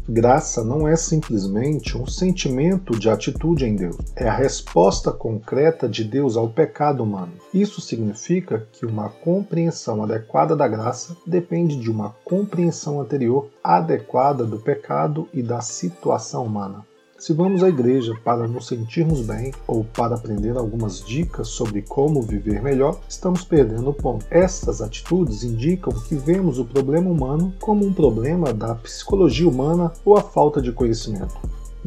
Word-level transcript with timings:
Graça 0.09 0.63
não 0.63 0.87
é 0.87 0.95
simplesmente 0.95 1.97
um 1.97 2.05
sentimento 2.05 2.97
de 2.97 3.09
atitude 3.09 3.65
em 3.65 3.75
Deus, 3.75 3.97
é 4.15 4.25
a 4.25 4.33
resposta 4.33 5.11
concreta 5.11 5.85
de 5.85 6.01
Deus 6.05 6.37
ao 6.37 6.47
pecado 6.47 7.03
humano. 7.03 7.33
Isso 7.53 7.81
significa 7.81 8.65
que 8.71 8.85
uma 8.85 9.09
compreensão 9.09 10.01
adequada 10.01 10.55
da 10.55 10.65
graça 10.65 11.17
depende 11.25 11.75
de 11.75 11.91
uma 11.91 12.15
compreensão 12.23 13.01
anterior 13.01 13.49
adequada 13.61 14.45
do 14.45 14.57
pecado 14.57 15.27
e 15.33 15.43
da 15.43 15.59
situação 15.59 16.45
humana. 16.45 16.86
Se 17.19 17.33
vamos 17.33 17.63
à 17.63 17.69
igreja 17.69 18.13
para 18.23 18.47
nos 18.47 18.67
sentirmos 18.67 19.21
bem 19.21 19.51
ou 19.65 19.83
para 19.83 20.13
aprender 20.13 20.55
algumas 20.55 21.03
dicas 21.03 21.47
sobre 21.47 21.81
como 21.81 22.21
viver 22.21 22.61
melhor, 22.61 22.99
estamos 23.09 23.43
perdendo 23.43 23.89
o 23.89 23.93
ponto. 23.93 24.23
Estas 24.29 24.83
atitudes 24.83 25.43
indicam 25.43 25.91
que 26.07 26.13
vemos 26.13 26.59
o 26.59 26.65
problema 26.65 27.09
humano 27.09 27.51
como 27.59 27.83
um 27.83 27.91
problema 27.91 28.53
da 28.53 28.75
psicologia 28.75 29.49
humana 29.49 29.91
ou 30.05 30.15
a 30.15 30.21
falta 30.21 30.61
de 30.61 30.71
conhecimento. 30.71 31.35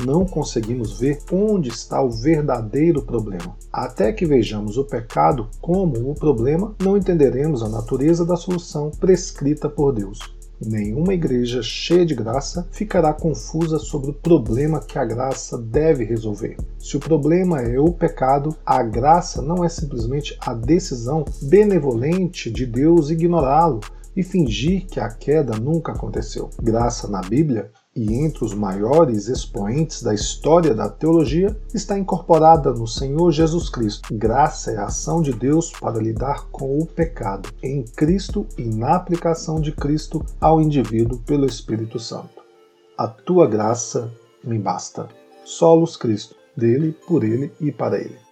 Não 0.05 0.27
conseguimos 0.27 0.99
ver 0.99 1.21
onde 1.31 1.69
está 1.69 2.03
o 2.03 2.11
verdadeiro 2.11 3.01
problema. 3.01 3.55
Até 3.73 4.13
que 4.13 4.27
vejamos 4.27 4.77
o 4.79 4.85
pecado 4.85 5.49
como 5.61 6.11
o 6.11 6.15
problema, 6.15 6.75
não 6.83 6.97
entenderemos 6.97 7.63
a 7.63 7.69
natureza 7.69 8.27
da 8.27 8.37
solução 8.37 8.91
prescrita 8.91 9.69
por 9.69 9.93
Deus. 9.93 10.40
Nenhuma 10.61 11.15
igreja 11.15 11.63
cheia 11.63 12.05
de 12.05 12.15
graça 12.15 12.69
ficará 12.71 13.15
confusa 13.15 13.79
sobre 13.79 14.11
o 14.11 14.15
problema 14.15 14.81
que 14.81 14.99
a 14.99 15.05
graça 15.05 15.57
deve 15.57 16.05
resolver. 16.05 16.59
Se 16.79 16.99
o 16.99 17.01
problema 17.01 17.63
é 17.63 17.79
o 17.79 17.93
pecado, 17.93 18.55
a 18.65 18.83
graça 18.83 19.41
não 19.41 19.65
é 19.65 19.69
simplesmente 19.71 20.37
a 20.39 20.53
decisão 20.53 21.25
benevolente 21.43 22.51
de 22.51 22.67
Deus 22.67 23.09
ignorá-lo 23.09 23.81
e 24.15 24.23
fingir 24.23 24.87
que 24.87 25.01
a 25.01 25.09
queda 25.09 25.57
nunca 25.57 25.93
aconteceu. 25.93 26.51
Graça 26.63 27.09
na 27.09 27.23
Bíblia 27.23 27.71
e 28.01 28.15
entre 28.15 28.47
os 28.47 28.55
maiores 28.55 29.29
expoentes 29.29 30.03
da 30.03 30.15
história 30.15 30.75
da 30.75 30.89
teologia, 30.89 31.55
está 31.75 31.99
incorporada 31.99 32.73
no 32.73 32.87
Senhor 32.87 33.31
Jesus 33.31 33.69
Cristo. 33.69 34.09
Graça 34.15 34.71
é 34.71 34.79
a 34.79 34.87
ação 34.87 35.21
de 35.21 35.35
Deus 35.35 35.71
para 35.71 36.01
lidar 36.01 36.47
com 36.51 36.79
o 36.79 36.87
pecado 36.87 37.51
em 37.63 37.83
Cristo 37.83 38.47
e 38.57 38.63
na 38.63 38.95
aplicação 38.95 39.61
de 39.61 39.71
Cristo 39.71 40.25
ao 40.41 40.63
indivíduo 40.63 41.19
pelo 41.27 41.45
Espírito 41.45 41.99
Santo. 41.99 42.41
A 42.97 43.07
tua 43.07 43.47
graça 43.47 44.11
me 44.43 44.59
basta. 44.59 45.07
Solos 45.45 45.95
Cristo, 45.95 46.35
dele, 46.57 46.97
por 47.07 47.23
ele 47.23 47.53
e 47.61 47.71
para 47.71 47.99
ele. 47.99 48.30